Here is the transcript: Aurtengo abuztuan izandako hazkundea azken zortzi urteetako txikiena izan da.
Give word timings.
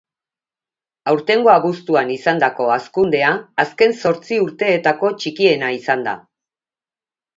Aurtengo 1.11 1.51
abuztuan 1.55 2.09
izandako 2.15 2.69
hazkundea 2.77 3.29
azken 3.65 3.95
zortzi 4.07 4.41
urteetako 4.47 5.13
txikiena 5.23 5.71
izan 5.81 6.03
da. 6.09 6.17